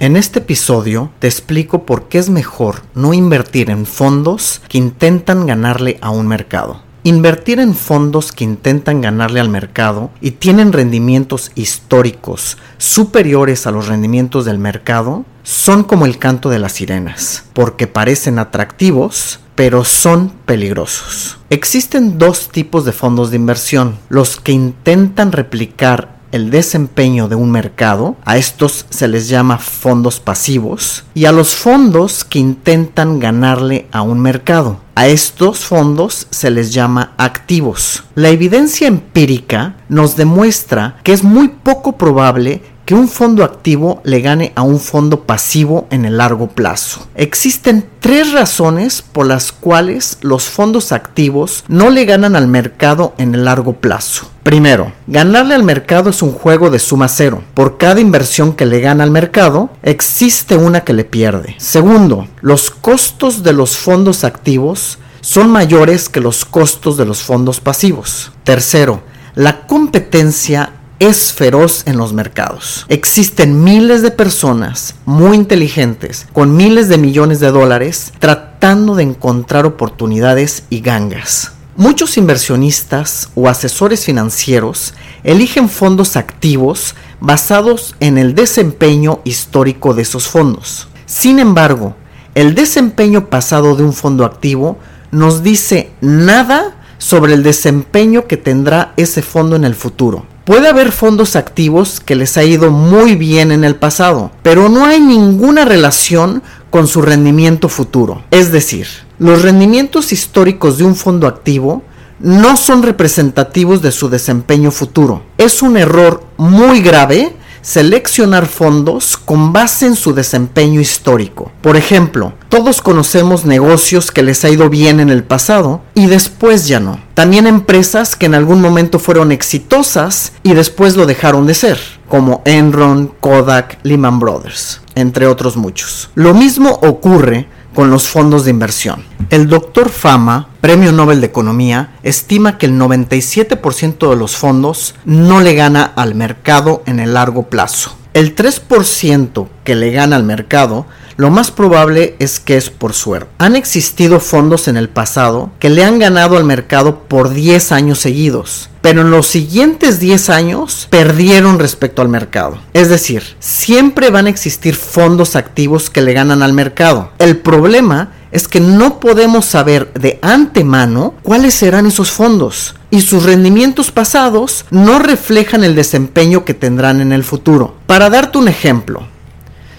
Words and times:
En 0.00 0.16
este 0.16 0.38
episodio 0.38 1.10
te 1.18 1.26
explico 1.26 1.84
por 1.84 2.08
qué 2.08 2.18
es 2.18 2.30
mejor 2.30 2.82
no 2.94 3.14
invertir 3.14 3.68
en 3.68 3.84
fondos 3.84 4.62
que 4.68 4.78
intentan 4.78 5.44
ganarle 5.44 5.98
a 6.00 6.10
un 6.10 6.28
mercado. 6.28 6.82
Invertir 7.02 7.58
en 7.58 7.74
fondos 7.74 8.30
que 8.30 8.44
intentan 8.44 9.00
ganarle 9.00 9.40
al 9.40 9.48
mercado 9.48 10.10
y 10.20 10.32
tienen 10.32 10.72
rendimientos 10.72 11.50
históricos 11.56 12.58
superiores 12.76 13.66
a 13.66 13.72
los 13.72 13.88
rendimientos 13.88 14.44
del 14.44 14.58
mercado 14.58 15.24
son 15.42 15.82
como 15.82 16.06
el 16.06 16.18
canto 16.18 16.48
de 16.48 16.60
las 16.60 16.74
sirenas, 16.74 17.46
porque 17.52 17.88
parecen 17.88 18.38
atractivos, 18.38 19.40
pero 19.56 19.84
son 19.84 20.30
peligrosos. 20.46 21.38
Existen 21.50 22.18
dos 22.18 22.50
tipos 22.50 22.84
de 22.84 22.92
fondos 22.92 23.30
de 23.30 23.36
inversión, 23.36 23.98
los 24.10 24.36
que 24.36 24.52
intentan 24.52 25.32
replicar 25.32 26.17
el 26.32 26.50
desempeño 26.50 27.28
de 27.28 27.34
un 27.34 27.50
mercado, 27.50 28.16
a 28.24 28.36
estos 28.36 28.86
se 28.90 29.08
les 29.08 29.28
llama 29.28 29.58
fondos 29.58 30.20
pasivos, 30.20 31.04
y 31.14 31.24
a 31.24 31.32
los 31.32 31.54
fondos 31.54 32.24
que 32.24 32.38
intentan 32.38 33.18
ganarle 33.18 33.86
a 33.92 34.02
un 34.02 34.20
mercado. 34.20 34.80
A 34.94 35.06
estos 35.06 35.60
fondos 35.60 36.26
se 36.30 36.50
les 36.50 36.72
llama 36.72 37.12
activos. 37.18 38.02
La 38.16 38.30
evidencia 38.30 38.88
empírica 38.88 39.76
nos 39.88 40.16
demuestra 40.16 40.96
que 41.04 41.12
es 41.12 41.22
muy 41.22 41.48
poco 41.48 41.92
probable 41.92 42.62
que 42.88 42.94
un 42.94 43.06
fondo 43.06 43.44
activo 43.44 44.00
le 44.02 44.22
gane 44.22 44.50
a 44.54 44.62
un 44.62 44.80
fondo 44.80 45.24
pasivo 45.24 45.86
en 45.90 46.06
el 46.06 46.16
largo 46.16 46.48
plazo. 46.48 47.06
Existen 47.16 47.86
tres 48.00 48.32
razones 48.32 49.02
por 49.02 49.26
las 49.26 49.52
cuales 49.52 50.16
los 50.22 50.44
fondos 50.44 50.90
activos 50.92 51.64
no 51.68 51.90
le 51.90 52.06
ganan 52.06 52.34
al 52.34 52.48
mercado 52.48 53.12
en 53.18 53.34
el 53.34 53.44
largo 53.44 53.74
plazo. 53.74 54.30
Primero, 54.42 54.90
ganarle 55.06 55.54
al 55.54 55.64
mercado 55.64 56.08
es 56.08 56.22
un 56.22 56.32
juego 56.32 56.70
de 56.70 56.78
suma 56.78 57.08
cero. 57.08 57.42
Por 57.52 57.76
cada 57.76 58.00
inversión 58.00 58.54
que 58.54 58.64
le 58.64 58.80
gana 58.80 59.04
al 59.04 59.10
mercado, 59.10 59.68
existe 59.82 60.56
una 60.56 60.80
que 60.80 60.94
le 60.94 61.04
pierde. 61.04 61.56
Segundo, 61.58 62.26
los 62.40 62.70
costos 62.70 63.42
de 63.42 63.52
los 63.52 63.76
fondos 63.76 64.24
activos 64.24 64.98
son 65.20 65.50
mayores 65.50 66.08
que 66.08 66.22
los 66.22 66.46
costos 66.46 66.96
de 66.96 67.04
los 67.04 67.20
fondos 67.20 67.60
pasivos. 67.60 68.32
Tercero, 68.44 69.02
la 69.34 69.66
competencia 69.66 70.72
es 70.98 71.32
feroz 71.32 71.82
en 71.86 71.96
los 71.96 72.12
mercados. 72.12 72.86
Existen 72.88 73.62
miles 73.62 74.02
de 74.02 74.10
personas 74.10 74.94
muy 75.04 75.36
inteligentes 75.36 76.26
con 76.32 76.56
miles 76.56 76.88
de 76.88 76.98
millones 76.98 77.40
de 77.40 77.50
dólares 77.50 78.12
tratando 78.18 78.94
de 78.94 79.04
encontrar 79.04 79.66
oportunidades 79.66 80.64
y 80.70 80.80
gangas. 80.80 81.52
Muchos 81.76 82.16
inversionistas 82.16 83.30
o 83.36 83.48
asesores 83.48 84.04
financieros 84.04 84.94
eligen 85.22 85.68
fondos 85.68 86.16
activos 86.16 86.96
basados 87.20 87.94
en 88.00 88.18
el 88.18 88.34
desempeño 88.34 89.20
histórico 89.22 89.94
de 89.94 90.02
esos 90.02 90.26
fondos. 90.26 90.88
Sin 91.06 91.38
embargo, 91.38 91.94
el 92.34 92.56
desempeño 92.56 93.30
pasado 93.30 93.76
de 93.76 93.84
un 93.84 93.92
fondo 93.92 94.24
activo 94.24 94.78
nos 95.12 95.44
dice 95.44 95.90
nada 96.00 96.76
sobre 96.98 97.34
el 97.34 97.44
desempeño 97.44 98.26
que 98.26 98.36
tendrá 98.36 98.92
ese 98.96 99.22
fondo 99.22 99.54
en 99.54 99.64
el 99.64 99.76
futuro. 99.76 100.26
Puede 100.48 100.68
haber 100.68 100.92
fondos 100.92 101.36
activos 101.36 102.00
que 102.00 102.14
les 102.14 102.38
ha 102.38 102.42
ido 102.42 102.70
muy 102.70 103.16
bien 103.16 103.52
en 103.52 103.64
el 103.64 103.76
pasado, 103.76 104.30
pero 104.42 104.70
no 104.70 104.86
hay 104.86 104.98
ninguna 104.98 105.66
relación 105.66 106.42
con 106.70 106.88
su 106.88 107.02
rendimiento 107.02 107.68
futuro. 107.68 108.22
Es 108.30 108.50
decir, 108.50 108.86
los 109.18 109.42
rendimientos 109.42 110.10
históricos 110.10 110.78
de 110.78 110.84
un 110.84 110.96
fondo 110.96 111.26
activo 111.26 111.82
no 112.18 112.56
son 112.56 112.82
representativos 112.82 113.82
de 113.82 113.92
su 113.92 114.08
desempeño 114.08 114.70
futuro. 114.70 115.22
Es 115.36 115.60
un 115.60 115.76
error 115.76 116.22
muy 116.38 116.80
grave 116.80 117.36
seleccionar 117.68 118.46
fondos 118.46 119.18
con 119.18 119.52
base 119.52 119.84
en 119.84 119.94
su 119.94 120.14
desempeño 120.14 120.80
histórico. 120.80 121.52
Por 121.60 121.76
ejemplo, 121.76 122.32
todos 122.48 122.80
conocemos 122.80 123.44
negocios 123.44 124.10
que 124.10 124.22
les 124.22 124.42
ha 124.46 124.48
ido 124.48 124.70
bien 124.70 125.00
en 125.00 125.10
el 125.10 125.22
pasado 125.22 125.82
y 125.92 126.06
después 126.06 126.66
ya 126.66 126.80
no. 126.80 126.98
También 127.12 127.46
empresas 127.46 128.16
que 128.16 128.24
en 128.24 128.34
algún 128.34 128.62
momento 128.62 128.98
fueron 128.98 129.32
exitosas 129.32 130.32
y 130.42 130.54
después 130.54 130.96
lo 130.96 131.04
dejaron 131.04 131.46
de 131.46 131.52
ser, 131.52 131.78
como 132.08 132.40
Enron, 132.46 133.12
Kodak, 133.20 133.78
Lehman 133.82 134.18
Brothers, 134.18 134.80
entre 134.94 135.26
otros 135.26 135.58
muchos. 135.58 136.08
Lo 136.14 136.32
mismo 136.32 136.70
ocurre 136.70 137.48
con 137.78 137.90
los 137.90 138.08
fondos 138.08 138.44
de 138.44 138.50
inversión. 138.50 139.04
El 139.30 139.46
doctor 139.46 139.88
Fama, 139.88 140.48
Premio 140.60 140.90
Nobel 140.90 141.20
de 141.20 141.28
Economía, 141.28 141.92
estima 142.02 142.58
que 142.58 142.66
el 142.66 142.72
97% 142.72 144.10
de 144.10 144.16
los 144.16 144.34
fondos 144.34 144.96
no 145.04 145.40
le 145.40 145.54
gana 145.54 145.84
al 145.84 146.16
mercado 146.16 146.82
en 146.86 146.98
el 146.98 147.14
largo 147.14 147.44
plazo. 147.44 147.96
El 148.14 148.34
3% 148.34 149.46
que 149.62 149.76
le 149.76 149.92
gana 149.92 150.16
al 150.16 150.24
mercado 150.24 150.86
lo 151.18 151.30
más 151.30 151.50
probable 151.50 152.14
es 152.20 152.38
que 152.38 152.56
es 152.56 152.70
por 152.70 152.92
suerte. 152.94 153.28
Han 153.38 153.56
existido 153.56 154.20
fondos 154.20 154.68
en 154.68 154.76
el 154.76 154.88
pasado 154.88 155.50
que 155.58 155.68
le 155.68 155.84
han 155.84 155.98
ganado 155.98 156.36
al 156.36 156.44
mercado 156.44 157.00
por 157.08 157.30
10 157.30 157.72
años 157.72 157.98
seguidos, 157.98 158.70
pero 158.82 159.00
en 159.00 159.10
los 159.10 159.26
siguientes 159.26 159.98
10 159.98 160.30
años 160.30 160.86
perdieron 160.90 161.58
respecto 161.58 162.02
al 162.02 162.08
mercado. 162.08 162.58
Es 162.72 162.88
decir, 162.88 163.24
siempre 163.40 164.10
van 164.10 164.26
a 164.26 164.30
existir 164.30 164.76
fondos 164.76 165.34
activos 165.34 165.90
que 165.90 166.02
le 166.02 166.12
ganan 166.12 166.40
al 166.40 166.52
mercado. 166.52 167.10
El 167.18 167.38
problema 167.38 168.12
es 168.30 168.46
que 168.46 168.60
no 168.60 169.00
podemos 169.00 169.44
saber 169.44 169.92
de 169.94 170.20
antemano 170.22 171.14
cuáles 171.24 171.54
serán 171.54 171.86
esos 171.86 172.12
fondos 172.12 172.76
y 172.92 173.00
sus 173.00 173.24
rendimientos 173.24 173.90
pasados 173.90 174.66
no 174.70 175.00
reflejan 175.00 175.64
el 175.64 175.74
desempeño 175.74 176.44
que 176.44 176.54
tendrán 176.54 177.00
en 177.00 177.10
el 177.10 177.24
futuro. 177.24 177.74
Para 177.88 178.08
darte 178.08 178.38
un 178.38 178.46
ejemplo, 178.46 179.02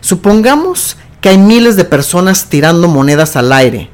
supongamos 0.00 0.96
que 1.20 1.30
hay 1.30 1.38
miles 1.38 1.76
de 1.76 1.84
personas 1.84 2.46
tirando 2.48 2.88
monedas 2.88 3.36
al 3.36 3.52
aire. 3.52 3.90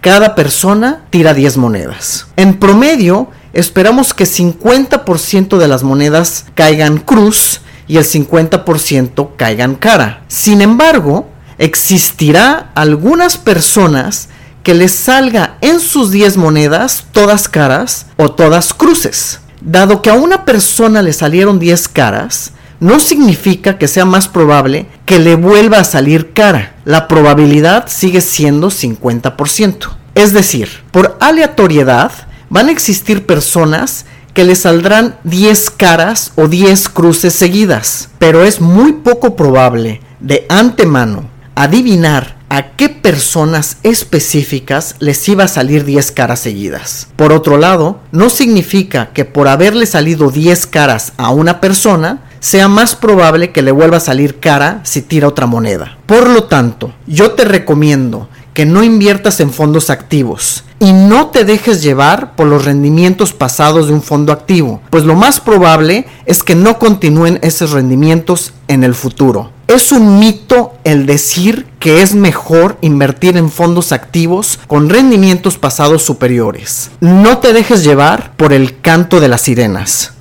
Cada 0.00 0.34
persona 0.34 1.04
tira 1.10 1.34
10 1.34 1.56
monedas. 1.56 2.26
En 2.36 2.58
promedio, 2.58 3.30
esperamos 3.52 4.14
que 4.14 4.24
50% 4.24 5.58
de 5.58 5.68
las 5.68 5.82
monedas 5.82 6.46
caigan 6.54 6.98
cruz 6.98 7.60
y 7.88 7.96
el 7.96 8.04
50% 8.04 9.30
caigan 9.36 9.74
cara. 9.74 10.22
Sin 10.28 10.60
embargo, 10.60 11.28
existirá 11.58 12.70
algunas 12.74 13.36
personas 13.36 14.28
que 14.62 14.74
les 14.74 14.92
salga 14.92 15.56
en 15.62 15.80
sus 15.80 16.10
10 16.10 16.36
monedas 16.36 17.06
todas 17.12 17.48
caras 17.48 18.06
o 18.16 18.30
todas 18.30 18.74
cruces. 18.74 19.40
Dado 19.60 20.02
que 20.02 20.10
a 20.10 20.14
una 20.14 20.44
persona 20.44 21.02
le 21.02 21.12
salieron 21.12 21.58
10 21.58 21.88
caras, 21.88 22.52
no 22.80 23.00
significa 23.00 23.78
que 23.78 23.88
sea 23.88 24.04
más 24.04 24.28
probable 24.28 24.86
que 25.04 25.18
le 25.18 25.34
vuelva 25.34 25.78
a 25.78 25.84
salir 25.84 26.32
cara. 26.32 26.76
La 26.84 27.08
probabilidad 27.08 27.86
sigue 27.88 28.20
siendo 28.20 28.68
50%. 28.70 29.90
Es 30.14 30.32
decir, 30.32 30.68
por 30.90 31.16
aleatoriedad 31.20 32.12
van 32.50 32.68
a 32.68 32.72
existir 32.72 33.26
personas 33.26 34.06
que 34.34 34.44
le 34.44 34.54
saldrán 34.54 35.16
10 35.24 35.70
caras 35.70 36.32
o 36.36 36.48
10 36.48 36.88
cruces 36.90 37.34
seguidas, 37.34 38.10
pero 38.18 38.44
es 38.44 38.60
muy 38.60 38.92
poco 38.92 39.36
probable 39.36 40.00
de 40.20 40.46
antemano 40.48 41.28
adivinar 41.54 42.38
a 42.48 42.76
qué 42.76 42.88
personas 42.88 43.78
específicas 43.82 44.94
les 45.00 45.28
iba 45.28 45.44
a 45.44 45.48
salir 45.48 45.84
10 45.84 46.12
caras 46.12 46.40
seguidas. 46.40 47.08
Por 47.16 47.32
otro 47.32 47.58
lado, 47.58 48.00
no 48.12 48.30
significa 48.30 49.10
que 49.12 49.24
por 49.24 49.48
haberle 49.48 49.86
salido 49.86 50.30
10 50.30 50.66
caras 50.66 51.12
a 51.16 51.30
una 51.30 51.60
persona, 51.60 52.27
sea 52.40 52.68
más 52.68 52.94
probable 52.96 53.52
que 53.52 53.62
le 53.62 53.72
vuelva 53.72 53.98
a 53.98 54.00
salir 54.00 54.40
cara 54.40 54.80
si 54.84 55.02
tira 55.02 55.28
otra 55.28 55.46
moneda. 55.46 55.98
Por 56.06 56.28
lo 56.28 56.44
tanto, 56.44 56.92
yo 57.06 57.32
te 57.32 57.44
recomiendo 57.44 58.28
que 58.58 58.66
no 58.66 58.82
inviertas 58.82 59.38
en 59.38 59.52
fondos 59.52 59.88
activos 59.88 60.64
y 60.80 60.92
no 60.92 61.28
te 61.28 61.44
dejes 61.44 61.80
llevar 61.80 62.34
por 62.34 62.48
los 62.48 62.64
rendimientos 62.64 63.32
pasados 63.32 63.86
de 63.86 63.92
un 63.92 64.02
fondo 64.02 64.32
activo, 64.32 64.80
pues 64.90 65.04
lo 65.04 65.14
más 65.14 65.38
probable 65.40 66.06
es 66.26 66.42
que 66.42 66.54
no 66.54 66.78
continúen 66.78 67.38
esos 67.42 67.70
rendimientos 67.70 68.52
en 68.66 68.84
el 68.84 68.94
futuro. 68.94 69.52
Es 69.68 69.92
un 69.92 70.18
mito 70.18 70.72
el 70.84 71.04
decir 71.06 71.66
que 71.78 72.02
es 72.02 72.14
mejor 72.14 72.78
invertir 72.80 73.36
en 73.36 73.50
fondos 73.50 73.92
activos 73.92 74.58
con 74.66 74.88
rendimientos 74.88 75.58
pasados 75.58 76.02
superiores. 76.02 76.90
No 77.00 77.38
te 77.38 77.52
dejes 77.52 77.84
llevar 77.84 78.32
por 78.36 78.52
el 78.52 78.80
canto 78.80 79.20
de 79.20 79.28
las 79.28 79.42
sirenas. 79.42 80.14